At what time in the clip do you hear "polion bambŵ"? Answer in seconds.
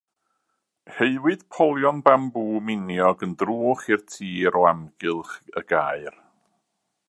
1.57-2.47